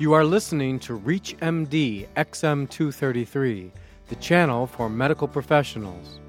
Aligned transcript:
You 0.00 0.14
are 0.14 0.24
listening 0.24 0.78
to 0.78 0.98
ReachMD 0.98 2.08
XM233, 2.16 3.70
the 4.08 4.14
channel 4.14 4.66
for 4.66 4.88
medical 4.88 5.28
professionals. 5.28 6.20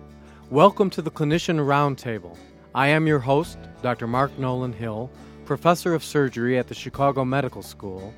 Welcome 0.49 0.89
to 0.89 1.01
the 1.01 1.09
Clinician 1.09 1.55
Roundtable. 1.55 2.37
I 2.75 2.89
am 2.89 3.07
your 3.07 3.19
host, 3.19 3.57
Dr. 3.81 4.07
Mark 4.07 4.37
Nolan 4.37 4.73
Hill, 4.73 5.09
professor 5.45 5.93
of 5.93 6.03
surgery 6.03 6.57
at 6.57 6.67
the 6.67 6.73
Chicago 6.73 7.23
Medical 7.23 7.61
School, 7.61 8.13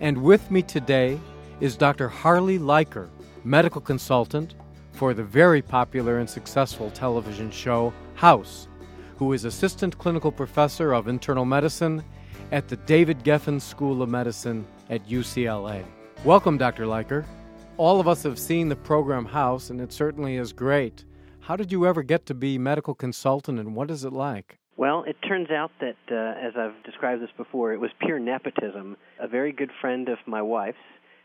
and 0.00 0.16
with 0.16 0.50
me 0.50 0.62
today 0.62 1.20
is 1.60 1.76
Dr. 1.76 2.08
Harley 2.08 2.58
Liker, 2.58 3.10
medical 3.44 3.82
consultant 3.82 4.54
for 4.92 5.12
the 5.12 5.22
very 5.22 5.60
popular 5.60 6.18
and 6.18 6.30
successful 6.30 6.90
television 6.92 7.50
show 7.50 7.92
House, 8.14 8.68
who 9.18 9.34
is 9.34 9.44
assistant 9.44 9.98
clinical 9.98 10.32
professor 10.32 10.94
of 10.94 11.08
internal 11.08 11.44
medicine 11.44 12.02
at 12.52 12.68
the 12.68 12.76
David 12.76 13.24
Geffen 13.24 13.60
School 13.60 14.02
of 14.02 14.08
Medicine 14.08 14.66
at 14.90 15.06
UCLA. 15.08 15.84
Welcome, 16.24 16.58
Dr. 16.58 16.86
Liker. 16.86 17.24
All 17.76 18.00
of 18.00 18.08
us 18.08 18.22
have 18.22 18.38
seen 18.38 18.68
the 18.68 18.76
program 18.76 19.24
House, 19.24 19.70
and 19.70 19.80
it 19.80 19.92
certainly 19.92 20.36
is 20.36 20.52
great. 20.52 21.04
How 21.40 21.56
did 21.56 21.72
you 21.72 21.86
ever 21.86 22.02
get 22.02 22.26
to 22.26 22.34
be 22.34 22.56
medical 22.56 22.94
consultant, 22.94 23.58
and 23.58 23.74
what 23.74 23.90
is 23.90 24.04
it 24.04 24.12
like? 24.12 24.58
Well, 24.76 25.04
it 25.06 25.16
turns 25.26 25.50
out 25.50 25.70
that, 25.80 25.96
uh, 26.10 26.46
as 26.46 26.54
I've 26.56 26.82
described 26.84 27.22
this 27.22 27.30
before, 27.36 27.72
it 27.72 27.80
was 27.80 27.90
pure 28.00 28.18
nepotism. 28.18 28.96
A 29.20 29.28
very 29.28 29.52
good 29.52 29.70
friend 29.80 30.08
of 30.08 30.18
my 30.26 30.42
wife's 30.42 30.78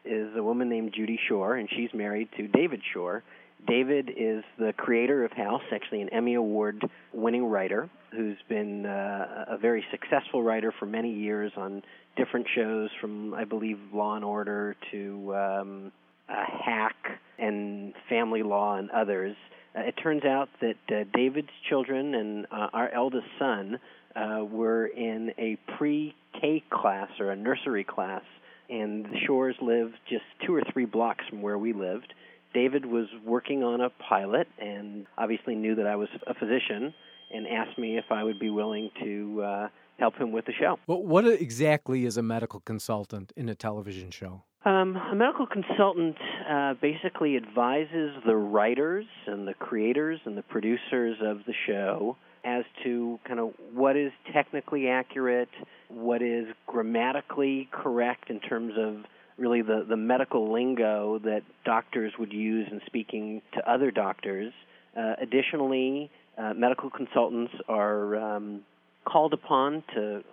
is 0.05 0.35
a 0.35 0.43
woman 0.43 0.69
named 0.69 0.93
Judy 0.95 1.19
Shore, 1.27 1.55
and 1.55 1.69
she's 1.69 1.93
married 1.93 2.29
to 2.37 2.47
David 2.47 2.81
Shore. 2.93 3.23
David 3.69 4.09
is 4.17 4.43
the 4.57 4.73
creator 4.75 5.23
of 5.23 5.31
House, 5.31 5.61
actually 5.71 6.01
an 6.01 6.09
Emmy 6.09 6.33
Award 6.33 6.83
winning 7.13 7.45
writer 7.45 7.89
who's 8.11 8.37
been 8.47 8.85
uh, 8.85 9.45
a 9.49 9.57
very 9.57 9.85
successful 9.91 10.41
writer 10.41 10.73
for 10.79 10.85
many 10.85 11.13
years 11.13 11.51
on 11.55 11.83
different 12.17 12.47
shows 12.55 12.89
from, 12.99 13.33
I 13.33 13.43
believe, 13.43 13.77
Law 13.93 14.15
and 14.15 14.25
Order 14.25 14.75
to 14.91 15.35
um, 15.35 15.91
uh, 16.27 16.33
Hack 16.65 16.95
and 17.37 17.93
Family 18.09 18.43
Law 18.43 18.77
and 18.77 18.89
others. 18.91 19.35
Uh, 19.75 19.81
it 19.81 19.93
turns 20.01 20.25
out 20.25 20.49
that 20.61 20.75
uh, 20.89 21.03
David's 21.13 21.49
children 21.69 22.15
and 22.15 22.47
uh, 22.51 22.67
our 22.73 22.89
eldest 22.89 23.27
son 23.37 23.79
uh, 24.15 24.43
were 24.43 24.87
in 24.87 25.31
a 25.37 25.57
pre 25.77 26.15
K 26.41 26.63
class 26.71 27.09
or 27.19 27.31
a 27.31 27.35
nursery 27.35 27.83
class, 27.83 28.23
and 28.69 29.05
the 29.05 29.17
Shores 29.27 29.55
lived 29.61 29.95
just 30.09 30.23
two 30.45 30.55
or 30.55 30.63
three 30.73 30.85
blocks 30.85 31.23
from 31.29 31.41
where 31.41 31.57
we 31.57 31.73
lived. 31.73 32.13
David 32.53 32.85
was 32.85 33.07
working 33.25 33.63
on 33.63 33.81
a 33.81 33.89
pilot 33.89 34.47
and 34.59 35.05
obviously 35.17 35.55
knew 35.55 35.75
that 35.75 35.87
I 35.87 35.95
was 35.95 36.09
a 36.27 36.33
physician 36.33 36.93
and 37.31 37.47
asked 37.47 37.77
me 37.77 37.97
if 37.97 38.05
I 38.09 38.23
would 38.23 38.39
be 38.39 38.49
willing 38.49 38.89
to 39.03 39.41
uh, 39.41 39.67
help 39.99 40.15
him 40.15 40.31
with 40.31 40.45
the 40.45 40.53
show. 40.59 40.79
Well, 40.87 41.03
what 41.03 41.25
exactly 41.27 42.05
is 42.05 42.17
a 42.17 42.23
medical 42.23 42.59
consultant 42.61 43.31
in 43.35 43.49
a 43.49 43.55
television 43.55 44.11
show? 44.11 44.43
Um, 44.65 44.97
a 44.97 45.15
medical 45.15 45.45
consultant 45.45 46.17
uh, 46.49 46.73
basically 46.81 47.37
advises 47.37 48.11
the 48.25 48.35
writers 48.35 49.05
and 49.25 49.47
the 49.47 49.53
creators 49.53 50.19
and 50.25 50.37
the 50.37 50.41
producers 50.41 51.17
of 51.21 51.39
the 51.45 51.53
show 51.65 52.17
as 52.43 52.63
to 52.83 53.19
kind 53.25 53.39
of 53.39 53.51
what 53.73 53.95
is 53.95 54.11
technically 54.33 54.87
accurate, 54.87 55.49
what 55.89 56.21
is 56.21 56.45
grammatically 56.67 57.69
correct 57.71 58.29
in 58.29 58.39
terms 58.39 58.73
of 58.77 59.05
really 59.39 59.61
the, 59.61 59.85
the 59.87 59.97
medical 59.97 60.51
lingo 60.51 61.19
that 61.19 61.41
doctors 61.65 62.13
would 62.19 62.33
use 62.33 62.67
in 62.71 62.81
speaking 62.85 63.41
to 63.53 63.71
other 63.71 63.91
doctors. 63.91 64.53
Uh, 64.97 65.13
additionally, 65.21 66.11
uh, 66.37 66.53
medical 66.53 66.89
consultants 66.89 67.53
are 67.67 68.15
um, 68.15 68.61
called 69.05 69.33
upon 69.33 69.83
to 69.95 70.23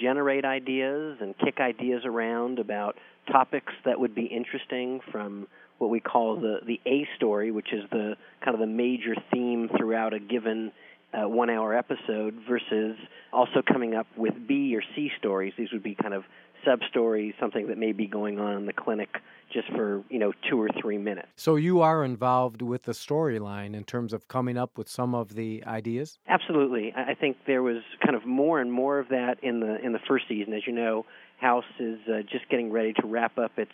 generate 0.00 0.44
ideas 0.44 1.18
and 1.20 1.36
kick 1.38 1.60
ideas 1.60 2.02
around 2.04 2.58
about 2.58 2.96
topics 3.30 3.72
that 3.84 3.98
would 3.98 4.14
be 4.14 4.24
interesting 4.24 5.00
from 5.12 5.46
what 5.78 5.90
we 5.90 6.00
call 6.00 6.36
the 6.36 6.60
the 6.66 6.80
A 6.86 7.06
story, 7.16 7.50
which 7.50 7.72
is 7.72 7.82
the 7.90 8.16
kind 8.42 8.54
of 8.54 8.60
the 8.60 8.66
major 8.66 9.14
theme 9.32 9.68
throughout 9.76 10.14
a 10.14 10.18
given 10.18 10.72
uh, 11.12 11.28
one 11.28 11.50
hour 11.50 11.76
episode, 11.76 12.34
versus 12.48 12.96
also 13.32 13.62
coming 13.66 13.94
up 13.94 14.06
with 14.16 14.34
B 14.46 14.74
or 14.74 14.82
C 14.94 15.10
stories. 15.18 15.52
These 15.58 15.72
would 15.72 15.82
be 15.82 15.94
kind 15.94 16.14
of 16.14 16.24
sub 16.66 16.80
stories, 16.90 17.34
something 17.40 17.68
that 17.68 17.78
may 17.78 17.92
be 17.92 18.06
going 18.06 18.38
on 18.38 18.56
in 18.56 18.66
the 18.66 18.72
clinic 18.72 19.08
just 19.52 19.68
for 19.70 20.02
you 20.10 20.18
know 20.18 20.32
two 20.50 20.60
or 20.60 20.68
three 20.80 20.98
minutes. 20.98 21.28
So 21.36 21.56
you 21.56 21.80
are 21.80 22.04
involved 22.04 22.62
with 22.62 22.82
the 22.82 22.92
storyline 22.92 23.74
in 23.74 23.84
terms 23.84 24.12
of 24.12 24.28
coming 24.28 24.58
up 24.58 24.76
with 24.76 24.88
some 24.88 25.14
of 25.14 25.34
the 25.34 25.62
ideas. 25.66 26.18
Absolutely, 26.28 26.92
I 26.94 27.14
think 27.14 27.36
there 27.46 27.62
was 27.62 27.82
kind 28.04 28.16
of 28.16 28.26
more 28.26 28.60
and 28.60 28.72
more 28.72 28.98
of 28.98 29.08
that 29.08 29.42
in 29.42 29.60
the 29.60 29.84
in 29.84 29.92
the 29.92 30.00
first 30.06 30.24
season. 30.28 30.52
As 30.52 30.66
you 30.66 30.72
know, 30.72 31.06
House 31.40 31.64
is 31.78 31.98
uh, 32.08 32.22
just 32.22 32.48
getting 32.50 32.72
ready 32.72 32.92
to 32.94 33.06
wrap 33.06 33.38
up 33.38 33.52
its 33.58 33.72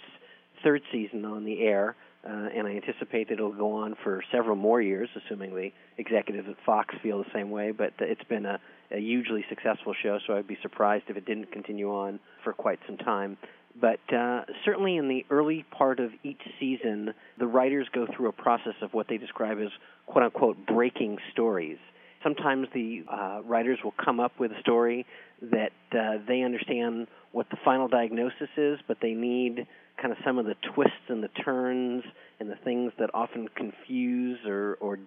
third 0.63 0.83
season 0.93 1.25
on 1.25 1.45
the 1.45 1.63
air. 1.63 1.97
Uh, 2.25 2.49
and 2.55 2.69
I 2.69 2.77
anticipate 2.77 3.29
that 3.31 3.35
it'll 3.35 3.51
go 3.53 3.73
on 3.73 3.97
for 4.05 4.23
several 4.31 4.55
more 4.55 4.81
years, 4.81 5.09
assuming 5.17 5.57
the 5.57 5.73
executives 5.99 6.49
at 6.49 6.55
Fox 6.65 6.95
feel 7.03 7.19
the 7.19 7.31
same 7.35 7.51
way. 7.51 7.73
But 7.73 7.95
it's 7.99 8.23
been 8.29 8.47
a, 8.47 8.61
a 8.93 8.99
hugely 8.99 9.45
successful 9.49 9.95
show, 10.03 10.19
so 10.27 10.35
I'd 10.35 10.47
be 10.47 10.59
surprised 10.63 11.05
if 11.09 11.17
it 11.17 11.25
didn't 11.25 11.53
continue 11.53 11.91
on 11.91 12.21
for 12.45 12.53
quite 12.53 12.79
some 12.87 12.97
time. 12.99 13.37
But 13.81 14.01
uh, 14.15 14.43
certainly 14.65 14.97
in 14.97 15.09
the 15.09 15.25
early 15.31 15.65
part 15.71 15.99
of 15.99 16.11
each 16.23 16.43
season, 16.61 17.15
the 17.39 17.47
writers 17.47 17.89
go 17.95 18.07
through 18.15 18.29
a 18.29 18.33
process 18.33 18.75
of 18.83 18.93
what 18.93 19.09
they 19.09 19.17
describe 19.17 19.59
as 19.59 19.71
quote 20.07 20.25
unquote 20.25 20.67
breaking 20.67 21.19
stories. 21.33 21.79
Sometimes 22.23 22.69
the 22.75 23.03
uh, 23.11 23.41
writers 23.45 23.79
will 23.83 23.95
come 24.03 24.21
up 24.21 24.39
with 24.39 24.53
a 24.53 24.61
story 24.61 25.07
that 25.41 25.73
uh, 25.93 26.19
they 26.29 26.43
understand 26.43 27.09
what 27.33 27.49
the 27.51 27.57
final 27.65 27.89
diagnosis 27.89 28.49
is, 28.57 28.79
but 28.87 28.99
they 29.01 29.15
need 29.15 29.67
kind 30.01 30.13
of 30.13 30.19
some 30.25 30.39
of 30.39 30.45
the 30.45 30.55
twists 30.75 31.09
and 31.09 31.23
the 31.23 31.29
turns 31.45 32.05
and 32.39 32.51
the 32.51 32.57
things 32.65 32.93
that 32.99 33.11
often 33.15 33.49
confuse 33.57 34.39
or, 34.47 34.77
or 34.81 34.99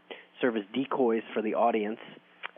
serve 0.41 0.57
as 0.57 0.63
decoys 0.73 1.23
for 1.33 1.41
the 1.41 1.53
audience. 1.53 1.99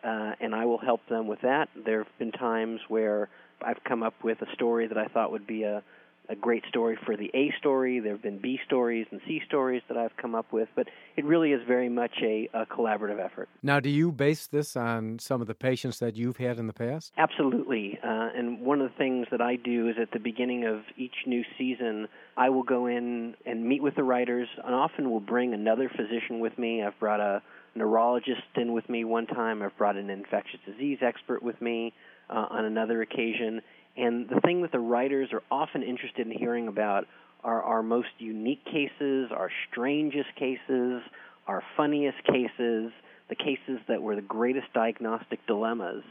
Uh, 0.04 0.34
and 0.40 0.54
I 0.54 0.66
will 0.66 0.78
help 0.78 1.02
them 1.10 1.28
with 1.28 1.42
that. 1.42 1.70
There 1.86 2.04
have 2.04 2.20
been 2.20 2.32
times 2.32 2.82
where 2.88 3.30
I've 3.62 3.84
come 3.84 4.04
up 4.04 4.14
with 4.24 4.42
a 4.42 4.52
story 4.54 4.88
that 4.88 4.98
I 4.98 5.08
thought 5.08 5.32
would 5.32 5.48
be 5.48 5.64
a 5.64 5.84
a 6.30 6.36
great 6.36 6.64
story 6.68 6.98
for 7.06 7.16
the 7.16 7.32
A 7.34 7.54
story. 7.58 8.00
There 8.00 8.12
have 8.12 8.22
been 8.22 8.40
B 8.40 8.60
stories 8.66 9.08
and 9.12 9.22
C 9.28 9.42
stories 9.46 9.82
that 9.88 9.98
I've 9.98 10.16
come 10.18 10.36
up 10.36 10.52
with, 10.52 10.68
but 10.76 10.88
it 11.16 11.26
really 11.26 11.52
is 11.52 11.62
very 11.68 11.90
much 11.90 12.12
a, 12.22 12.50
a, 12.54 12.66
collaborative 12.66 13.24
effort. 13.24 13.50
Now, 13.64 13.80
do 13.80 13.90
you 13.90 14.12
base 14.12 14.48
this 14.48 14.76
on 14.76 15.20
some 15.20 15.42
of 15.42 15.48
the 15.48 15.56
patients 15.56 16.00
that 16.00 16.16
you've 16.16 16.38
had 16.38 16.60
in 16.60 16.68
the 16.68 16.74
past? 16.74 17.14
Absolutely. 17.18 18.00
Uh, 18.04 18.30
and 18.36 18.62
one 18.62 18.82
of 18.82 18.92
the 18.92 18.98
things 18.98 19.28
that 19.32 19.42
I 19.42 19.56
do 19.56 19.88
is 19.88 19.96
at 20.02 20.12
the 20.12 20.20
beginning 20.20 20.66
of 20.66 20.82
each 20.98 21.16
new 21.26 21.44
season, 21.58 22.08
I 22.36 22.50
will 22.50 22.64
go 22.64 22.88
in 22.88 23.36
and 23.46 23.66
meet 23.66 23.82
with 23.82 23.96
the 23.96 24.04
writers, 24.04 24.50
and 24.64 24.76
often 24.76 25.10
will 25.10 25.20
bring 25.20 25.54
another 25.54 25.90
physician 25.90 26.40
with 26.40 26.58
me. 26.58 26.84
I've 26.84 27.00
brought 27.00 27.20
a 27.20 27.42
neurologist 27.78 28.42
in 28.56 28.74
with 28.74 28.88
me 28.90 29.04
one 29.06 29.28
time, 29.28 29.62
I've 29.62 29.78
brought 29.78 29.96
an 29.96 30.10
infectious 30.10 30.60
disease 30.66 31.00
expert 31.02 31.42
with 31.42 31.62
me 31.62 31.94
uh, 32.30 32.48
on 32.50 32.66
another 32.66 33.02
occasion 33.02 33.62
and 33.98 34.30
the 34.30 34.40
thing 34.42 34.62
that 34.62 34.72
the 34.72 34.80
writers 34.80 35.30
are 35.34 35.42
often 35.50 35.82
interested 35.82 36.28
in 36.28 36.38
hearing 36.38 36.68
about 36.68 37.06
are 37.44 37.64
our 37.64 37.82
most 37.82 38.10
unique 38.20 38.64
cases, 38.66 39.32
our 39.32 39.50
strangest 39.72 40.30
cases, 40.38 41.02
our 41.48 41.64
funniest 41.76 42.18
cases, 42.26 42.92
the 43.30 43.36
cases 43.36 43.80
that 43.88 44.02
were 44.02 44.16
the 44.16 44.22
greatest 44.22 44.68
diagnostic 44.74 45.46
dilemmas. 45.48 46.04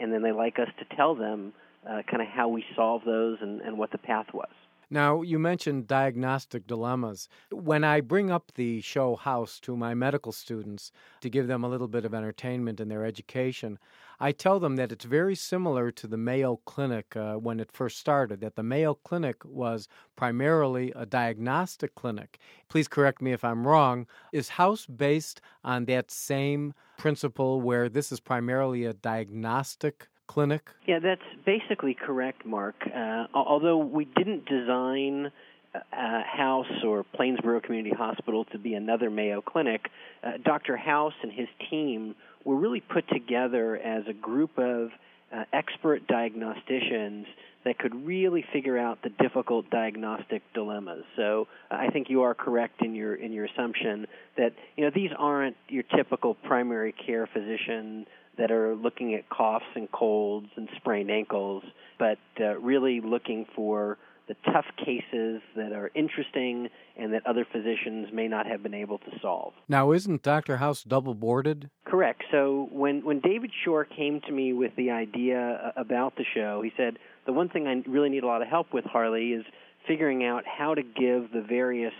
And 0.00 0.12
then 0.12 0.22
they 0.22 0.32
like 0.32 0.58
us 0.58 0.68
to 0.78 0.96
tell 0.96 1.14
them 1.14 1.52
uh, 1.88 2.02
kind 2.10 2.22
of 2.22 2.28
how 2.28 2.48
we 2.48 2.64
solve 2.74 3.02
those 3.04 3.38
and, 3.42 3.60
and 3.60 3.76
what 3.76 3.92
the 3.92 3.98
path 3.98 4.26
was. 4.32 4.48
Now, 4.90 5.22
you 5.22 5.38
mentioned 5.38 5.86
diagnostic 5.86 6.66
dilemmas. 6.66 7.28
When 7.50 7.84
I 7.84 8.00
bring 8.00 8.30
up 8.30 8.52
the 8.54 8.80
show 8.80 9.16
House 9.16 9.58
to 9.60 9.76
my 9.76 9.94
medical 9.94 10.32
students 10.32 10.92
to 11.20 11.30
give 11.30 11.46
them 11.46 11.64
a 11.64 11.68
little 11.68 11.88
bit 11.88 12.04
of 12.04 12.14
entertainment 12.14 12.80
in 12.80 12.88
their 12.88 13.04
education, 13.04 13.78
I 14.20 14.32
tell 14.32 14.60
them 14.60 14.76
that 14.76 14.92
it's 14.92 15.04
very 15.04 15.34
similar 15.34 15.90
to 15.90 16.06
the 16.06 16.16
Mayo 16.16 16.60
Clinic 16.64 17.16
uh, 17.16 17.34
when 17.34 17.60
it 17.60 17.72
first 17.72 17.98
started, 17.98 18.40
that 18.40 18.56
the 18.56 18.62
Mayo 18.62 18.94
Clinic 18.94 19.44
was 19.44 19.88
primarily 20.16 20.92
a 20.94 21.06
diagnostic 21.06 21.94
clinic. 21.94 22.38
Please 22.68 22.88
correct 22.88 23.20
me 23.20 23.32
if 23.32 23.44
I'm 23.44 23.66
wrong. 23.66 24.06
Is 24.32 24.50
House 24.50 24.86
based 24.86 25.40
on 25.64 25.86
that 25.86 26.10
same 26.10 26.74
principle 26.96 27.60
where 27.60 27.88
this 27.88 28.12
is 28.12 28.20
primarily 28.20 28.84
a 28.84 28.94
diagnostic 28.94 30.08
clinic? 30.26 30.62
Yeah, 30.86 30.98
that's 30.98 31.22
basically 31.44 31.94
correct, 31.94 32.44
Mark. 32.44 32.74
Uh, 32.86 33.26
although 33.34 33.78
we 33.78 34.04
didn't 34.04 34.46
design 34.46 35.30
uh, 35.74 35.78
House 35.92 36.84
or 36.84 37.04
Plainsboro 37.18 37.62
Community 37.62 37.94
Hospital 37.94 38.44
to 38.46 38.58
be 38.58 38.74
another 38.74 39.10
Mayo 39.10 39.40
Clinic, 39.40 39.90
uh, 40.22 40.32
Dr. 40.44 40.76
House 40.76 41.14
and 41.22 41.32
his 41.32 41.48
team 41.70 42.14
were 42.44 42.56
really 42.56 42.80
put 42.80 43.08
together 43.08 43.76
as 43.76 44.04
a 44.08 44.12
group 44.12 44.58
of 44.58 44.90
uh, 45.32 45.44
expert 45.52 46.06
diagnosticians 46.06 47.26
that 47.64 47.78
could 47.78 48.06
really 48.06 48.44
figure 48.52 48.78
out 48.78 48.98
the 49.02 49.10
difficult 49.22 49.68
diagnostic 49.70 50.42
dilemmas. 50.52 51.04
So 51.16 51.48
uh, 51.70 51.76
I 51.76 51.88
think 51.88 52.10
you 52.10 52.22
are 52.22 52.34
correct 52.34 52.82
in 52.82 52.94
your 52.94 53.14
in 53.14 53.32
your 53.32 53.46
assumption 53.46 54.06
that 54.36 54.52
you 54.76 54.84
know 54.84 54.90
these 54.94 55.10
aren't 55.18 55.56
your 55.68 55.82
typical 55.82 56.34
primary 56.34 56.92
care 56.92 57.26
physician 57.26 58.06
that 58.36 58.50
are 58.50 58.74
looking 58.74 59.14
at 59.14 59.28
coughs 59.28 59.64
and 59.74 59.90
colds 59.92 60.48
and 60.56 60.68
sprained 60.76 61.10
ankles, 61.10 61.62
but 61.98 62.18
uh, 62.40 62.58
really 62.58 63.00
looking 63.00 63.46
for 63.54 63.96
the 64.28 64.34
tough 64.44 64.66
cases 64.78 65.42
that 65.56 65.72
are 65.72 65.90
interesting 65.94 66.68
and 66.96 67.12
that 67.12 67.26
other 67.26 67.46
physicians 67.50 68.08
may 68.12 68.28
not 68.28 68.46
have 68.46 68.62
been 68.62 68.74
able 68.74 68.98
to 68.98 69.10
solve. 69.20 69.52
Now, 69.68 69.92
isn't 69.92 70.22
Dr. 70.22 70.56
House 70.58 70.82
double 70.82 71.14
boarded? 71.14 71.70
Correct. 71.84 72.22
So 72.30 72.68
when 72.72 73.04
when 73.04 73.20
David 73.20 73.50
Shore 73.64 73.84
came 73.84 74.20
to 74.26 74.32
me 74.32 74.52
with 74.52 74.72
the 74.76 74.90
idea 74.90 75.72
about 75.76 76.16
the 76.16 76.24
show, 76.34 76.62
he 76.62 76.72
said 76.76 76.98
the 77.26 77.32
one 77.32 77.48
thing 77.48 77.66
I 77.66 77.82
really 77.88 78.08
need 78.08 78.24
a 78.24 78.26
lot 78.26 78.42
of 78.42 78.48
help 78.48 78.72
with, 78.72 78.84
Harley, 78.84 79.32
is 79.32 79.44
figuring 79.86 80.24
out 80.24 80.44
how 80.46 80.74
to 80.74 80.82
give 80.82 81.32
the 81.32 81.44
various 81.46 81.92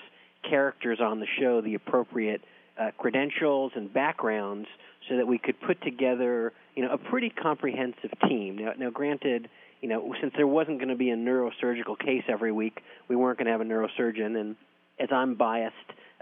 characters 0.49 0.99
on 1.01 1.21
the 1.21 1.27
show 1.39 1.61
the 1.61 1.75
appropriate 1.75 2.43
uh, 2.79 2.91
credentials 2.99 3.73
and 3.77 3.93
backgrounds 3.93 4.69
so 5.09 5.17
that 5.17 5.27
we 5.27 5.39
could 5.39 5.61
put 5.61 5.81
together, 5.83 6.53
you 6.75 6.85
know, 6.85 6.93
a 6.93 6.99
pretty 6.99 7.31
comprehensive 7.31 8.11
team. 8.29 8.57
Now, 8.57 8.73
now 8.79 8.91
granted, 8.91 9.49
you 9.81 9.89
know, 9.89 10.15
since 10.21 10.33
there 10.37 10.47
wasn't 10.47 10.79
going 10.79 10.89
to 10.89 10.97
be 10.97 11.11
a 11.11 11.17
neurosurgical 11.17 11.99
case 11.99 12.23
every 12.29 12.53
week, 12.53 12.81
we 13.09 13.17
weren't 13.17 13.39
going 13.39 13.47
to 13.47 13.53
have 13.53 13.61
a 13.61 13.65
neurosurgeon. 13.65 14.39
And 14.39 14.57
as 14.99 15.09
I'm 15.13 15.35
biased 15.35 15.75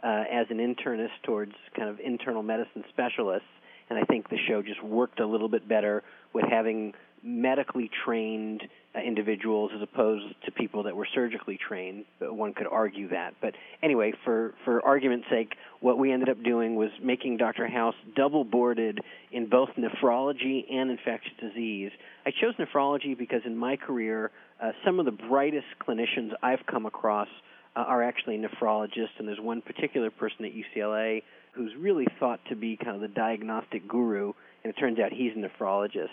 uh, 0.03 0.25
as 0.31 0.47
an 0.51 0.59
internist 0.59 1.23
towards 1.25 1.53
kind 1.77 1.89
of 1.89 2.01
internal 2.01 2.43
medicine 2.43 2.85
specialists, 2.89 3.49
and 3.89 3.99
I 3.99 4.05
think 4.05 4.29
the 4.29 4.39
show 4.49 4.63
just 4.63 4.83
worked 4.83 5.21
a 5.21 5.27
little 5.27 5.49
bit 5.49 5.69
better 5.69 6.03
with 6.33 6.45
having 6.49 6.95
medically 7.23 7.91
trained 8.05 8.63
uh, 8.95 9.01
individuals 9.01 9.71
as 9.75 9.81
opposed 9.81 10.27
to 10.45 10.51
people 10.53 10.83
that 10.83 10.95
were 10.95 11.07
surgically 11.15 11.57
trained. 11.57 12.05
One 12.21 12.53
could 12.53 12.67
argue 12.67 13.09
that. 13.09 13.35
But 13.41 13.55
anyway, 13.83 14.13
for 14.25 14.55
for 14.65 14.85
argument's 14.85 15.27
sake, 15.31 15.55
what 15.81 15.99
we 15.99 16.13
ended 16.13 16.29
up 16.29 16.43
doing 16.43 16.75
was 16.75 16.91
making 17.03 17.37
Dr. 17.39 17.67
House 17.69 17.95
double 18.17 18.45
boarded 18.45 19.01
in 19.31 19.49
both 19.49 19.71
nephrology 19.79 20.71
and 20.71 20.91
infectious 20.91 21.33
disease. 21.41 21.91
I 22.27 22.31
chose 22.31 22.55
nephrology 22.59 23.17
because 23.17 23.43
in 23.45 23.57
my 23.57 23.77
career, 23.77 24.31
uh, 24.63 24.73
some 24.85 24.99
of 24.99 25.07
the 25.07 25.13
brightest 25.13 25.67
clinicians 25.81 26.33
I've 26.43 26.65
come 26.67 26.87
across 26.87 27.29
uh, 27.75 27.81
are 27.81 28.03
actually 28.03 28.39
nephrologists, 28.39 29.19
and 29.19 29.27
there's 29.27 29.41
one 29.41 29.63
particular 29.63 30.11
person 30.11 30.45
at 30.45 30.53
UCLA 30.53 31.23
who's 31.53 31.73
really 31.79 32.07
thought 32.19 32.41
to 32.49 32.57
be 32.57 32.77
kind 32.77 32.95
of 32.95 33.01
the 33.01 33.09
diagnostic 33.09 33.87
guru, 33.87 34.33
and 34.65 34.73
it 34.73 34.79
turns 34.79 34.99
out 34.99 35.13
he's 35.13 35.33
a 35.37 35.39
nephrologist. 35.39 36.09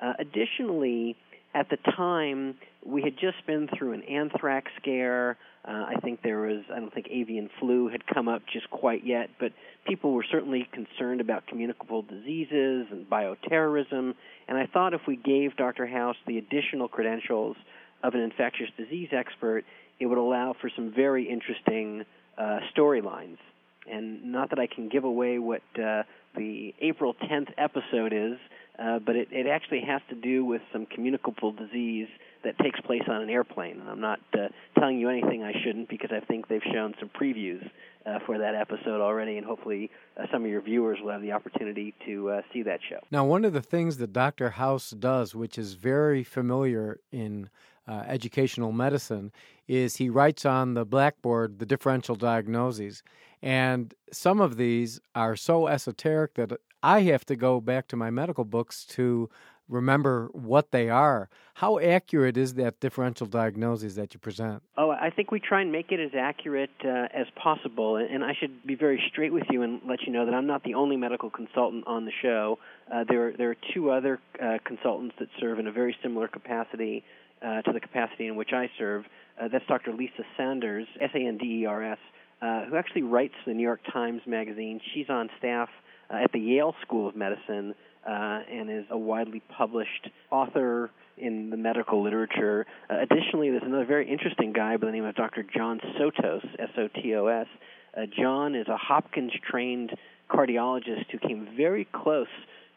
Uh, 0.00 0.14
additionally, 0.18 1.16
at 1.54 1.68
the 1.68 1.76
time, 1.96 2.56
we 2.84 3.02
had 3.02 3.14
just 3.18 3.44
been 3.46 3.68
through 3.76 3.92
an 3.92 4.02
anthrax 4.04 4.70
scare. 4.80 5.36
Uh, 5.66 5.86
I 5.88 5.94
think 6.02 6.22
there 6.22 6.40
was, 6.40 6.62
I 6.72 6.78
don't 6.78 6.92
think 6.92 7.08
avian 7.10 7.50
flu 7.58 7.88
had 7.88 8.06
come 8.06 8.28
up 8.28 8.42
just 8.50 8.70
quite 8.70 9.04
yet, 9.04 9.28
but 9.38 9.52
people 9.86 10.12
were 10.12 10.24
certainly 10.30 10.68
concerned 10.72 11.20
about 11.20 11.46
communicable 11.46 12.02
diseases 12.02 12.86
and 12.90 13.08
bioterrorism. 13.10 14.14
And 14.48 14.58
I 14.58 14.66
thought 14.66 14.94
if 14.94 15.02
we 15.06 15.16
gave 15.16 15.56
Dr. 15.56 15.86
House 15.86 16.16
the 16.26 16.38
additional 16.38 16.88
credentials 16.88 17.56
of 18.02 18.14
an 18.14 18.20
infectious 18.20 18.68
disease 18.78 19.08
expert, 19.12 19.64
it 19.98 20.06
would 20.06 20.18
allow 20.18 20.54
for 20.58 20.70
some 20.74 20.92
very 20.94 21.28
interesting 21.28 22.04
uh, 22.38 22.60
storylines. 22.74 23.36
And 23.90 24.32
not 24.32 24.50
that 24.50 24.58
I 24.58 24.66
can 24.66 24.88
give 24.88 25.04
away 25.04 25.38
what 25.38 25.62
uh, 25.76 26.04
the 26.36 26.74
April 26.80 27.14
10th 27.14 27.52
episode 27.58 28.12
is, 28.12 28.38
uh, 28.80 28.98
but 28.98 29.16
it, 29.16 29.28
it 29.30 29.46
actually 29.46 29.82
has 29.82 30.00
to 30.08 30.14
do 30.14 30.44
with 30.44 30.62
some 30.72 30.86
communicable 30.86 31.52
disease 31.52 32.08
that 32.42 32.58
takes 32.58 32.80
place 32.80 33.02
on 33.08 33.20
an 33.20 33.28
airplane. 33.28 33.78
And 33.78 33.88
I'm 33.88 34.00
not 34.00 34.20
uh, 34.32 34.48
telling 34.78 34.98
you 34.98 35.10
anything 35.10 35.42
I 35.42 35.52
shouldn't 35.62 35.88
because 35.88 36.10
I 36.10 36.24
think 36.24 36.48
they've 36.48 36.62
shown 36.72 36.94
some 36.98 37.10
previews 37.10 37.68
uh, 38.06 38.18
for 38.24 38.38
that 38.38 38.54
episode 38.54 39.02
already, 39.02 39.36
and 39.36 39.46
hopefully 39.46 39.90
uh, 40.16 40.24
some 40.32 40.44
of 40.44 40.50
your 40.50 40.62
viewers 40.62 40.98
will 41.02 41.12
have 41.12 41.20
the 41.20 41.32
opportunity 41.32 41.94
to 42.06 42.30
uh, 42.30 42.42
see 42.52 42.62
that 42.62 42.80
show. 42.88 42.98
Now, 43.10 43.26
one 43.26 43.44
of 43.44 43.52
the 43.52 43.60
things 43.60 43.98
that 43.98 44.14
Dr. 44.14 44.50
House 44.50 44.90
does, 44.90 45.34
which 45.34 45.58
is 45.58 45.74
very 45.74 46.24
familiar 46.24 46.98
in 47.12 47.50
uh, 47.90 48.04
educational 48.06 48.70
medicine, 48.70 49.32
is 49.66 49.96
he 49.96 50.08
writes 50.08 50.46
on 50.46 50.74
the 50.74 50.84
blackboard 50.84 51.58
the 51.58 51.66
differential 51.66 52.14
diagnoses. 52.14 53.02
And 53.42 53.92
some 54.12 54.40
of 54.40 54.56
these 54.56 55.00
are 55.14 55.34
so 55.34 55.66
esoteric 55.66 56.34
that 56.34 56.52
I 56.82 57.02
have 57.02 57.24
to 57.26 57.36
go 57.36 57.60
back 57.60 57.88
to 57.88 57.96
my 57.96 58.10
medical 58.10 58.44
books 58.44 58.84
to 58.90 59.28
remember 59.68 60.28
what 60.32 60.72
they 60.72 60.88
are. 60.88 61.28
How 61.54 61.78
accurate 61.78 62.36
is 62.36 62.54
that 62.54 62.80
differential 62.80 63.26
diagnosis 63.26 63.94
that 63.94 64.12
you 64.14 64.20
present? 64.20 64.62
Oh, 64.76 64.90
I 64.90 65.10
think 65.10 65.30
we 65.30 65.40
try 65.40 65.60
and 65.60 65.70
make 65.70 65.92
it 65.92 66.00
as 66.00 66.10
accurate 66.18 66.70
uh, 66.84 67.06
as 67.14 67.26
possible. 67.36 67.96
And 67.96 68.24
I 68.24 68.34
should 68.38 68.66
be 68.66 68.74
very 68.74 69.02
straight 69.10 69.32
with 69.32 69.44
you 69.50 69.62
and 69.62 69.80
let 69.88 70.02
you 70.02 70.12
know 70.12 70.26
that 70.26 70.34
I'm 70.34 70.46
not 70.46 70.64
the 70.64 70.74
only 70.74 70.96
medical 70.96 71.30
consultant 71.30 71.84
on 71.86 72.04
the 72.04 72.12
show. 72.22 72.58
Uh, 72.92 73.04
there, 73.08 73.32
there 73.36 73.50
are 73.50 73.56
two 73.74 73.90
other 73.90 74.18
uh, 74.42 74.58
consultants 74.64 75.14
that 75.18 75.28
serve 75.40 75.58
in 75.58 75.66
a 75.66 75.72
very 75.72 75.96
similar 76.02 76.28
capacity 76.28 77.04
uh, 77.42 77.62
to 77.62 77.72
the 77.72 77.80
capacity 77.80 78.26
in 78.26 78.36
which 78.36 78.52
I 78.52 78.70
serve. 78.78 79.04
Uh, 79.40 79.48
that's 79.48 79.66
Dr. 79.66 79.92
Lisa 79.92 80.24
Sanders, 80.36 80.86
S 81.00 81.10
A 81.14 81.18
N 81.18 81.38
D 81.38 81.62
E 81.62 81.66
R 81.66 81.92
S, 81.92 81.98
uh, 82.42 82.64
who 82.66 82.76
actually 82.76 83.02
writes 83.02 83.34
the 83.46 83.54
New 83.54 83.62
York 83.62 83.80
Times 83.92 84.22
Magazine. 84.26 84.80
She's 84.94 85.08
on 85.08 85.30
staff 85.38 85.68
uh, 86.10 86.16
at 86.24 86.32
the 86.32 86.40
Yale 86.40 86.74
School 86.82 87.08
of 87.08 87.16
Medicine 87.16 87.74
uh, 88.06 88.40
and 88.50 88.70
is 88.70 88.84
a 88.90 88.98
widely 88.98 89.42
published 89.56 90.08
author 90.30 90.90
in 91.16 91.50
the 91.50 91.56
medical 91.56 92.02
literature. 92.02 92.66
Uh, 92.88 92.96
additionally, 93.00 93.50
there's 93.50 93.62
another 93.64 93.84
very 93.84 94.10
interesting 94.10 94.52
guy 94.52 94.76
by 94.76 94.86
the 94.86 94.92
name 94.92 95.04
of 95.04 95.14
Dr. 95.14 95.42
John 95.42 95.80
Sotos, 95.98 96.44
S 96.58 96.70
O 96.76 96.88
T 96.88 97.14
O 97.14 97.26
S. 97.26 97.46
John 98.16 98.54
is 98.54 98.68
a 98.68 98.76
Hopkins 98.76 99.32
trained 99.50 99.90
cardiologist 100.30 101.10
who 101.10 101.18
came 101.18 101.48
very 101.56 101.86
close 101.92 102.28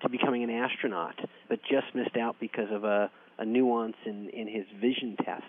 to 0.02 0.10
becoming 0.10 0.44
an 0.44 0.50
astronaut, 0.50 1.16
but 1.50 1.60
just 1.62 1.94
missed 1.94 2.18
out 2.18 2.36
because 2.40 2.70
of 2.72 2.84
a, 2.84 3.10
a 3.38 3.46
nuance 3.46 3.96
in, 4.06 4.30
in 4.30 4.48
his 4.48 4.66
vision 4.80 5.16
test 5.24 5.44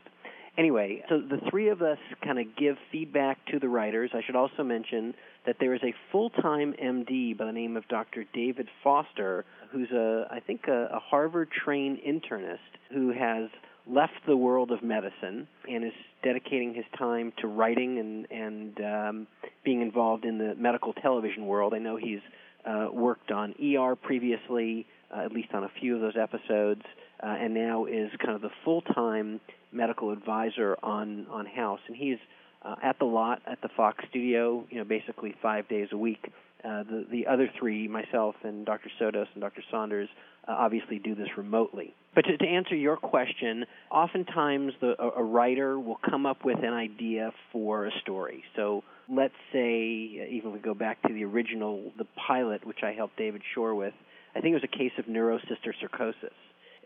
anyway, 0.56 1.02
so 1.08 1.20
the 1.20 1.38
three 1.50 1.68
of 1.68 1.82
us 1.82 1.98
kind 2.22 2.38
of 2.38 2.46
give 2.56 2.76
feedback 2.92 3.38
to 3.46 3.58
the 3.58 3.68
writers. 3.68 4.10
I 4.14 4.20
should 4.24 4.36
also 4.36 4.62
mention 4.62 5.14
that 5.46 5.56
there 5.60 5.74
is 5.74 5.80
a 5.82 5.94
full-time 6.10 6.74
MD 6.82 7.36
by 7.36 7.46
the 7.46 7.52
name 7.52 7.76
of 7.76 7.86
Dr. 7.88 8.24
David 8.32 8.68
Foster, 8.82 9.44
who's 9.70 9.90
a 9.90 10.26
I 10.30 10.40
think 10.40 10.62
a, 10.68 10.88
a 10.92 10.98
Harvard-trained 10.98 11.98
internist 11.98 12.58
who 12.92 13.12
has 13.12 13.50
left 13.86 14.14
the 14.26 14.36
world 14.36 14.70
of 14.70 14.82
medicine 14.82 15.46
and 15.68 15.84
is 15.84 15.92
dedicating 16.22 16.72
his 16.72 16.86
time 16.96 17.32
to 17.40 17.46
writing 17.46 17.98
and 17.98 18.26
and 18.30 18.80
um, 18.80 19.26
being 19.64 19.82
involved 19.82 20.24
in 20.24 20.38
the 20.38 20.54
medical 20.56 20.92
television 20.94 21.46
world. 21.46 21.74
I 21.74 21.78
know 21.78 21.96
he's 21.96 22.20
uh, 22.64 22.88
worked 22.92 23.30
on 23.30 23.54
ER 23.62 23.94
previously, 23.94 24.86
uh, 25.14 25.20
at 25.24 25.32
least 25.32 25.48
on 25.52 25.64
a 25.64 25.70
few 25.80 25.94
of 25.94 26.00
those 26.00 26.16
episodes, 26.20 26.82
uh, 27.22 27.26
and 27.26 27.54
now 27.54 27.86
is 27.86 28.10
kind 28.18 28.34
of 28.34 28.42
the 28.42 28.50
full-time 28.64 29.40
medical 29.72 30.10
advisor 30.10 30.76
on 30.82 31.26
on 31.30 31.46
House, 31.46 31.80
and 31.88 31.96
he's 31.96 32.18
uh, 32.62 32.76
at 32.82 32.98
the 32.98 33.04
lot 33.04 33.42
at 33.46 33.60
the 33.62 33.68
Fox 33.76 34.04
studio, 34.08 34.64
you 34.70 34.78
know, 34.78 34.84
basically 34.84 35.34
five 35.42 35.68
days 35.68 35.88
a 35.92 35.96
week. 35.96 36.32
Uh, 36.64 36.82
the 36.84 37.06
the 37.10 37.26
other 37.26 37.50
three, 37.58 37.86
myself 37.88 38.34
and 38.42 38.64
Dr. 38.64 38.90
Sotos 39.00 39.26
and 39.34 39.42
Dr. 39.42 39.62
Saunders, 39.70 40.08
uh, 40.48 40.52
obviously 40.52 40.98
do 40.98 41.14
this 41.14 41.28
remotely. 41.36 41.94
But 42.14 42.22
to, 42.22 42.36
to 42.38 42.46
answer 42.46 42.74
your 42.74 42.96
question, 42.96 43.66
oftentimes 43.90 44.72
the, 44.80 44.94
a, 44.98 45.20
a 45.20 45.22
writer 45.22 45.78
will 45.78 45.98
come 46.08 46.24
up 46.24 46.44
with 46.44 46.58
an 46.58 46.72
idea 46.72 47.32
for 47.52 47.86
a 47.86 47.90
story. 48.02 48.44
So 48.56 48.82
let's 49.08 49.34
say, 49.52 50.20
uh, 50.22 50.30
even 50.30 50.48
if 50.48 50.54
we 50.54 50.58
go 50.60 50.74
back 50.74 51.02
to 51.02 51.12
the 51.12 51.24
original, 51.24 51.92
the 51.98 52.06
pilot, 52.26 52.66
which 52.66 52.82
I 52.82 52.92
helped 52.92 53.18
David 53.18 53.42
Shore 53.54 53.74
with, 53.74 53.94
I 54.34 54.40
think 54.40 54.52
it 54.52 54.62
was 54.62 54.64
a 54.64 54.78
case 54.78 54.92
of 54.98 55.04
neurocysticercosis 55.04 56.32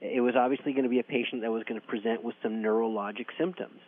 it 0.00 0.21
was 0.21 0.35
obviously 0.37 0.73
going 0.73 0.85
to 0.85 0.90
be 0.90 1.00
a 1.00 1.05
patient 1.05 1.43
that 1.43 1.50
was 1.50 1.64
going 1.64 1.81
to 1.81 1.87
present 1.87 2.23
with 2.23 2.35
some 2.43 2.62
neurologic 2.62 3.26
symptoms. 3.38 3.81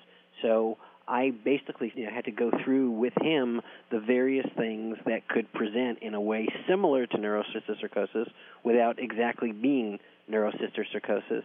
So 0.43 0.79
I 1.07 1.33
basically 1.45 1.93
you 1.95 2.07
know, 2.07 2.13
had 2.13 2.25
to 2.27 2.31
go 2.31 2.51
through 2.65 2.93
with 2.93 3.13
him 3.21 3.61
the 3.91 4.01
various 4.01 4.47
things 4.57 4.97
that 5.07 5.29
could 5.29 5.53
present 5.53 5.99
in 6.03 6.15
a 6.15 6.21
way 6.21 6.47
similar 6.69 7.07
to 7.07 7.17
neurocysticercosis 7.17 8.31
without 8.65 8.99
exactly 8.99 9.53
being 9.53 9.99
neurocysticercosis 10.31 11.43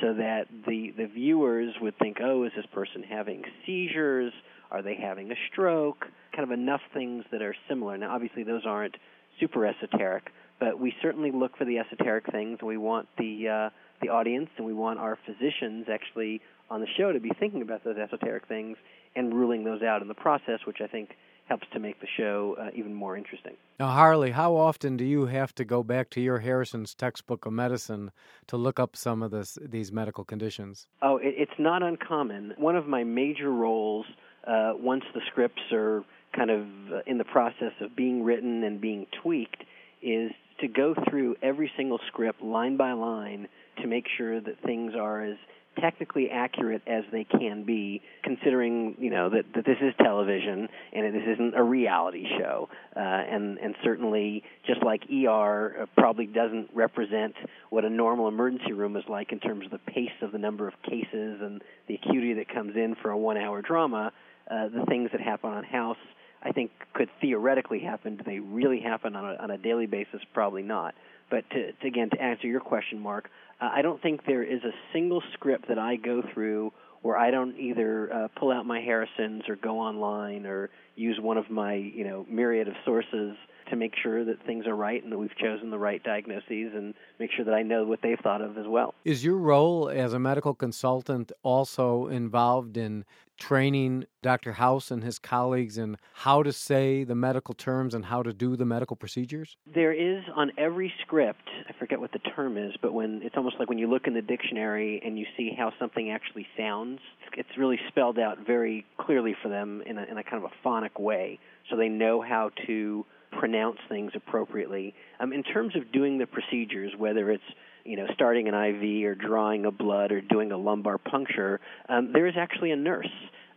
so 0.00 0.12
that 0.12 0.46
the 0.66 0.92
the 0.96 1.06
viewers 1.06 1.74
would 1.80 1.96
think, 1.98 2.18
"Oh, 2.20 2.44
is 2.44 2.52
this 2.54 2.66
person 2.66 3.02
having 3.02 3.44
seizures? 3.64 4.32
Are 4.70 4.82
they 4.82 4.94
having 4.94 5.30
a 5.32 5.36
stroke?" 5.50 6.06
Kind 6.32 6.44
of 6.44 6.50
enough 6.50 6.82
things 6.92 7.24
that 7.30 7.40
are 7.40 7.54
similar. 7.66 7.96
Now, 7.96 8.14
obviously, 8.14 8.42
those 8.42 8.66
aren't 8.66 8.96
super 9.40 9.66
esoteric, 9.66 10.30
but 10.58 10.80
we 10.80 10.94
certainly 11.02 11.30
look 11.30 11.56
for 11.56 11.64
the 11.64 11.78
esoteric 11.78 12.30
things. 12.30 12.58
We 12.62 12.76
want 12.76 13.08
the 13.18 13.48
uh, 13.48 13.70
the 14.02 14.08
audience, 14.08 14.50
and 14.56 14.66
we 14.66 14.74
want 14.74 14.98
our 14.98 15.18
physicians 15.24 15.86
actually 15.92 16.40
on 16.70 16.80
the 16.80 16.86
show 16.98 17.12
to 17.12 17.20
be 17.20 17.30
thinking 17.38 17.62
about 17.62 17.84
those 17.84 17.96
esoteric 17.96 18.46
things 18.46 18.76
and 19.14 19.32
ruling 19.32 19.64
those 19.64 19.82
out 19.82 20.02
in 20.02 20.08
the 20.08 20.14
process, 20.14 20.60
which 20.66 20.78
I 20.82 20.86
think 20.86 21.10
helps 21.46 21.66
to 21.72 21.78
make 21.78 22.00
the 22.00 22.08
show 22.16 22.56
uh, 22.60 22.70
even 22.74 22.92
more 22.92 23.16
interesting. 23.16 23.52
Now, 23.78 23.88
Harley, 23.88 24.32
how 24.32 24.56
often 24.56 24.96
do 24.96 25.04
you 25.04 25.26
have 25.26 25.54
to 25.54 25.64
go 25.64 25.82
back 25.82 26.10
to 26.10 26.20
your 26.20 26.40
Harrison's 26.40 26.94
textbook 26.94 27.46
of 27.46 27.52
medicine 27.52 28.10
to 28.48 28.56
look 28.56 28.80
up 28.80 28.96
some 28.96 29.22
of 29.22 29.30
this, 29.30 29.56
these 29.62 29.92
medical 29.92 30.24
conditions? 30.24 30.88
Oh, 31.02 31.18
it, 31.18 31.34
it's 31.38 31.58
not 31.58 31.82
uncommon. 31.82 32.54
One 32.58 32.74
of 32.74 32.88
my 32.88 33.04
major 33.04 33.50
roles, 33.50 34.06
uh, 34.46 34.72
once 34.74 35.04
the 35.14 35.20
scripts 35.28 35.62
are 35.72 36.04
kind 36.36 36.50
of 36.50 36.62
uh, 36.92 37.00
in 37.06 37.18
the 37.18 37.24
process 37.24 37.72
of 37.80 37.96
being 37.96 38.22
written 38.22 38.64
and 38.64 38.80
being 38.80 39.06
tweaked, 39.22 39.64
is 40.02 40.30
to 40.60 40.68
go 40.68 40.94
through 41.08 41.36
every 41.42 41.70
single 41.76 41.98
script 42.08 42.42
line 42.42 42.76
by 42.76 42.92
line 42.92 43.48
to 43.82 43.86
make 43.86 44.06
sure 44.16 44.40
that 44.40 44.60
things 44.64 44.92
are 44.94 45.22
as 45.24 45.36
technically 45.80 46.30
accurate 46.30 46.82
as 46.86 47.04
they 47.12 47.24
can 47.24 47.64
be, 47.64 48.02
considering 48.22 48.94
you 48.98 49.10
know 49.10 49.28
that, 49.30 49.44
that 49.54 49.64
this 49.64 49.76
is 49.80 49.92
television 49.98 50.68
and 50.92 51.14
this 51.14 51.22
isn't 51.34 51.54
a 51.54 51.62
reality 51.62 52.24
show, 52.38 52.68
uh, 52.96 53.00
and 53.00 53.58
and 53.58 53.74
certainly 53.84 54.42
just 54.66 54.82
like 54.82 55.02
ER 55.10 55.86
probably 55.96 56.26
doesn't 56.26 56.70
represent 56.74 57.34
what 57.70 57.84
a 57.84 57.90
normal 57.90 58.28
emergency 58.28 58.72
room 58.72 58.96
is 58.96 59.04
like 59.08 59.32
in 59.32 59.40
terms 59.40 59.64
of 59.64 59.70
the 59.70 59.92
pace 59.92 60.08
of 60.22 60.32
the 60.32 60.38
number 60.38 60.66
of 60.66 60.74
cases 60.82 61.40
and 61.40 61.62
the 61.88 61.94
acuity 61.94 62.34
that 62.34 62.48
comes 62.48 62.74
in 62.76 62.96
for 63.02 63.10
a 63.10 63.18
one-hour 63.18 63.62
drama. 63.62 64.12
Uh, 64.48 64.68
the 64.68 64.84
things 64.88 65.10
that 65.10 65.20
happen 65.20 65.50
on 65.50 65.64
House, 65.64 65.96
I 66.42 66.52
think, 66.52 66.70
could 66.94 67.08
theoretically 67.20 67.80
happen. 67.80 68.16
Do 68.16 68.24
they 68.24 68.38
really 68.38 68.80
happen 68.80 69.16
on 69.16 69.24
a, 69.24 69.42
on 69.42 69.50
a 69.50 69.58
daily 69.58 69.86
basis? 69.86 70.20
Probably 70.32 70.62
not. 70.62 70.94
But 71.30 71.48
to, 71.50 71.72
to, 71.72 71.86
again, 71.86 72.10
to 72.10 72.22
answer 72.22 72.46
your 72.46 72.60
question, 72.60 73.00
Mark, 73.00 73.30
uh, 73.60 73.70
I 73.72 73.82
don't 73.82 74.00
think 74.00 74.26
there 74.26 74.42
is 74.42 74.62
a 74.62 74.72
single 74.92 75.22
script 75.32 75.68
that 75.68 75.78
I 75.78 75.96
go 75.96 76.22
through 76.32 76.72
where 77.02 77.16
I 77.16 77.30
don't 77.30 77.56
either 77.58 78.12
uh, 78.12 78.28
pull 78.38 78.50
out 78.50 78.66
my 78.66 78.80
Harrisons 78.80 79.42
or 79.48 79.56
go 79.56 79.78
online 79.78 80.46
or 80.46 80.70
use 80.96 81.18
one 81.20 81.36
of 81.36 81.50
my 81.50 81.74
you 81.74 82.04
know 82.04 82.26
myriad 82.28 82.68
of 82.68 82.74
sources 82.84 83.36
to 83.70 83.76
make 83.76 83.92
sure 84.00 84.24
that 84.24 84.44
things 84.46 84.66
are 84.66 84.76
right 84.76 85.02
and 85.02 85.12
that 85.12 85.18
we've 85.18 85.36
chosen 85.36 85.70
the 85.70 85.78
right 85.78 86.02
diagnoses 86.02 86.72
and 86.74 86.94
make 87.18 87.30
sure 87.32 87.44
that 87.44 87.54
I 87.54 87.62
know 87.62 87.84
what 87.84 88.00
they've 88.02 88.18
thought 88.18 88.40
of 88.40 88.56
as 88.58 88.66
well. 88.66 88.94
Is 89.04 89.24
your 89.24 89.36
role 89.36 89.88
as 89.88 90.12
a 90.12 90.18
medical 90.18 90.54
consultant 90.54 91.32
also 91.42 92.06
involved 92.06 92.76
in 92.76 93.04
training 93.36 94.06
Dr. 94.22 94.52
House 94.52 94.90
and 94.90 95.02
his 95.02 95.18
colleagues 95.18 95.78
in 95.78 95.96
how 96.14 96.42
to 96.42 96.52
say 96.52 97.04
the 97.04 97.14
medical 97.14 97.54
terms 97.54 97.94
and 97.94 98.06
how 98.06 98.22
to 98.22 98.32
do 98.32 98.56
the 98.56 98.64
medical 98.64 98.96
procedures? 98.96 99.56
There 99.72 99.92
is 99.92 100.24
on 100.34 100.52
every 100.58 100.92
script, 101.02 101.48
I 101.68 101.72
forget 101.78 102.00
what 102.00 102.12
the 102.12 102.18
term 102.18 102.56
is, 102.56 102.74
but 102.80 102.92
when 102.92 103.20
it's 103.22 103.36
almost 103.36 103.56
like 103.58 103.68
when 103.68 103.78
you 103.78 103.88
look 103.88 104.06
in 104.06 104.14
the 104.14 104.22
dictionary 104.22 105.00
and 105.04 105.18
you 105.18 105.26
see 105.36 105.52
how 105.56 105.72
something 105.78 106.10
actually 106.10 106.46
sounds, 106.56 107.00
it's 107.36 107.56
really 107.58 107.78
spelled 107.88 108.18
out 108.18 108.38
very 108.46 108.84
clearly 108.98 109.36
for 109.42 109.48
them 109.48 109.82
in 109.86 109.98
a, 109.98 110.04
in 110.04 110.18
a 110.18 110.24
kind 110.24 110.42
of 110.42 110.44
a 110.44 110.54
phonic 110.62 110.98
way 110.98 111.38
so 111.70 111.76
they 111.76 111.88
know 111.88 112.22
how 112.22 112.50
to 112.66 113.04
pronounce 113.32 113.78
things 113.88 114.12
appropriately. 114.14 114.94
Um, 115.20 115.32
in 115.32 115.42
terms 115.42 115.76
of 115.76 115.92
doing 115.92 116.18
the 116.18 116.26
procedures, 116.26 116.92
whether 116.96 117.30
it's 117.30 117.42
you 117.86 117.96
know 117.96 118.06
starting 118.14 118.48
an 118.48 118.54
IV 118.54 119.06
or 119.06 119.14
drawing 119.14 119.64
a 119.66 119.70
blood 119.70 120.12
or 120.12 120.20
doing 120.20 120.52
a 120.52 120.56
lumbar 120.56 120.98
puncture, 120.98 121.60
um, 121.88 122.12
there 122.12 122.26
is 122.26 122.34
actually 122.36 122.72
a 122.72 122.76
nurse 122.76 123.06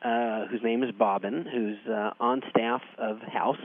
uh, 0.01 0.45
whose 0.48 0.62
name 0.63 0.83
is 0.83 0.91
Bobbin, 0.91 1.45
who's 1.51 1.91
uh, 1.91 2.12
on 2.19 2.41
staff 2.50 2.81
of 2.98 3.19
House, 3.21 3.57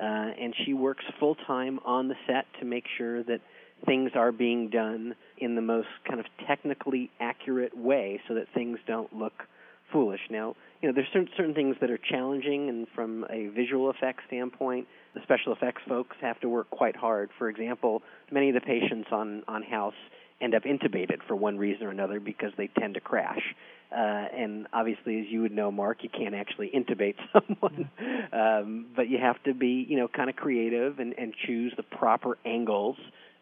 uh, 0.00 0.04
and 0.04 0.54
she 0.64 0.74
works 0.74 1.04
full 1.20 1.36
time 1.46 1.78
on 1.84 2.08
the 2.08 2.16
set 2.26 2.46
to 2.60 2.66
make 2.66 2.84
sure 2.98 3.22
that 3.22 3.40
things 3.84 4.10
are 4.14 4.32
being 4.32 4.70
done 4.70 5.14
in 5.38 5.54
the 5.54 5.60
most 5.60 5.88
kind 6.08 6.18
of 6.18 6.26
technically 6.46 7.10
accurate 7.20 7.76
way, 7.76 8.20
so 8.26 8.34
that 8.34 8.46
things 8.54 8.78
don't 8.86 9.14
look 9.14 9.44
foolish. 9.92 10.20
Now, 10.30 10.56
you 10.82 10.88
know, 10.88 10.94
there's 10.94 11.08
certain, 11.12 11.28
certain 11.36 11.54
things 11.54 11.76
that 11.80 11.90
are 11.90 11.98
challenging, 11.98 12.68
and 12.68 12.86
from 12.94 13.24
a 13.30 13.48
visual 13.48 13.90
effects 13.90 14.24
standpoint, 14.26 14.86
the 15.14 15.20
special 15.22 15.52
effects 15.52 15.82
folks 15.88 16.16
have 16.20 16.40
to 16.40 16.48
work 16.48 16.68
quite 16.70 16.96
hard. 16.96 17.30
For 17.38 17.48
example, 17.48 18.02
many 18.30 18.48
of 18.48 18.54
the 18.54 18.60
patients 18.60 19.08
on 19.12 19.42
on 19.48 19.62
House 19.62 19.94
end 20.40 20.54
up 20.54 20.64
intubated 20.64 21.18
for 21.26 21.34
one 21.34 21.56
reason 21.56 21.86
or 21.86 21.90
another 21.90 22.20
because 22.20 22.52
they 22.56 22.68
tend 22.78 22.94
to 22.94 23.00
crash. 23.00 23.54
Uh, 23.90 23.94
and 23.94 24.66
obviously, 24.72 25.20
as 25.20 25.26
you 25.28 25.42
would 25.42 25.52
know, 25.52 25.70
Mark, 25.70 26.02
you 26.02 26.10
can't 26.10 26.34
actually 26.34 26.70
intubate 26.74 27.14
someone, 27.32 27.88
um, 28.32 28.86
but 28.94 29.08
you 29.08 29.18
have 29.18 29.42
to 29.44 29.54
be, 29.54 29.86
you 29.88 29.96
know, 29.96 30.08
kind 30.08 30.28
of 30.28 30.36
creative 30.36 30.98
and, 30.98 31.14
and 31.16 31.32
choose 31.46 31.72
the 31.76 31.82
proper 31.82 32.36
angles 32.44 32.96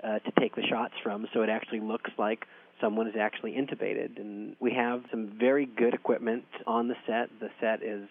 uh, 0.04 0.18
to 0.18 0.32
take 0.38 0.54
the 0.54 0.62
shots 0.68 0.92
from, 1.02 1.26
so 1.32 1.42
it 1.42 1.48
actually 1.48 1.80
looks 1.80 2.10
like 2.18 2.44
someone 2.80 3.08
is 3.08 3.14
actually 3.18 3.52
intubated. 3.52 4.20
And 4.20 4.54
we 4.60 4.72
have 4.74 5.02
some 5.10 5.32
very 5.38 5.64
good 5.64 5.94
equipment 5.94 6.44
on 6.66 6.88
the 6.88 6.94
set. 7.06 7.30
The 7.40 7.48
set 7.60 7.82
is 7.82 8.06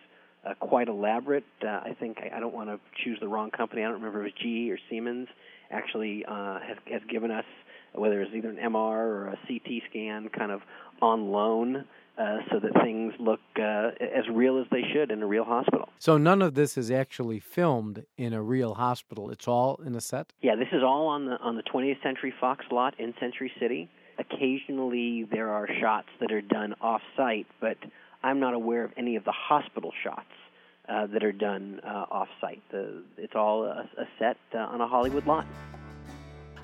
uh, 0.46 0.56
quite 0.56 0.88
elaborate. 0.88 1.46
Uh, 1.64 1.68
I 1.68 1.96
think 2.00 2.18
I, 2.18 2.38
I 2.38 2.40
don't 2.40 2.54
want 2.54 2.70
to 2.70 2.80
choose 3.04 3.20
the 3.22 3.28
wrong 3.28 3.52
company. 3.52 3.84
I 3.84 3.86
don't 3.86 4.02
remember 4.02 4.26
if 4.26 4.34
it 4.34 4.34
was 4.44 4.68
GE 4.68 4.72
or 4.72 4.80
Siemens. 4.90 5.28
Actually, 5.74 6.24
uh, 6.26 6.60
has 6.60 6.78
has 6.92 7.02
given 7.10 7.32
us 7.32 7.46
whether 7.94 8.22
it's 8.22 8.34
either 8.34 8.50
an 8.50 8.58
MR 8.58 8.76
or 8.76 9.28
a 9.28 9.38
CT 9.48 9.84
scan, 9.90 10.30
kind 10.30 10.52
of 10.52 10.62
on 11.02 11.32
loan. 11.32 11.86
Uh, 12.16 12.38
so 12.52 12.60
that 12.60 12.72
things 12.84 13.12
look 13.20 13.40
uh, 13.58 13.90
as 14.00 14.24
real 14.32 14.60
as 14.60 14.68
they 14.70 14.84
should 14.94 15.10
in 15.10 15.24
a 15.24 15.26
real 15.26 15.44
hospital. 15.44 15.90
So 15.98 16.16
none 16.16 16.44
of 16.44 16.54
this 16.54 16.78
is 16.78 16.92
actually 16.92 17.40
filmed 17.40 18.06
in 18.20 18.34
a 18.34 18.42
real 18.44 18.76
hospital. 18.76 19.32
It's 19.32 19.48
all 19.48 19.80
in 19.84 19.96
a 19.96 20.02
set. 20.02 20.32
Yeah, 20.44 20.56
this 20.56 20.68
is 20.72 20.84
all 20.84 21.08
on 21.08 21.26
the 21.26 21.38
on 21.40 21.56
the 21.56 21.64
20th 21.64 22.04
Century 22.04 22.32
Fox 22.40 22.66
lot 22.70 22.94
in 23.00 23.16
Century 23.20 23.52
City. 23.60 23.90
Occasionally, 24.20 25.28
there 25.32 25.50
are 25.50 25.68
shots 25.82 26.10
that 26.20 26.32
are 26.32 26.42
done 26.42 26.76
off-site, 26.82 27.48
but 27.60 27.78
I'm 28.22 28.40
not 28.40 28.54
aware 28.54 28.84
of 28.84 28.92
any 28.96 29.16
of 29.16 29.26
the 29.26 29.34
hospital 29.34 29.92
shots 30.04 30.30
uh, 30.90 31.08
that 31.08 31.24
are 31.24 31.32
done 31.32 31.80
uh, 31.86 32.06
off-site. 32.12 32.62
The, 32.72 33.04
it's 33.18 33.36
all 33.36 33.64
a, 33.66 33.88
a 33.98 34.08
set 34.20 34.38
uh, 34.54 34.60
on 34.60 34.82
a 34.82 34.88
Hollywood 34.88 35.26
lot. 35.26 35.46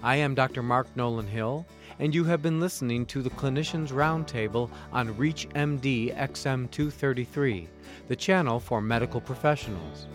I 0.02 0.16
am 0.16 0.34
Dr. 0.34 0.64
Mark 0.64 0.88
Nolan 0.96 1.28
Hill, 1.28 1.66
and 2.00 2.16
you 2.16 2.24
have 2.24 2.42
been 2.42 2.60
listening 2.60 3.06
to 3.08 3.22
the 3.22 3.30
Clinicians 3.32 3.90
Roundtable 3.90 4.70
on 4.94 5.14
ReachMD 5.16 6.16
XM233, 6.16 7.68
the 8.08 8.16
channel 8.16 8.60
for 8.60 8.82
medical 8.82 9.20
professionals. 9.20 10.08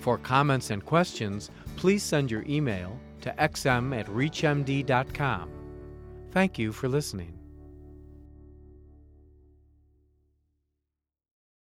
For 0.00 0.18
comments 0.18 0.70
and 0.70 0.84
questions, 0.84 1.50
please 1.76 2.02
send 2.02 2.30
your 2.30 2.44
email 2.48 2.98
to 3.20 3.30
xm 3.38 3.96
at 3.96 4.06
reachmd.com. 4.06 5.48
Thank 6.32 6.58
you 6.58 6.72
for 6.72 6.88
listening. 6.88 7.41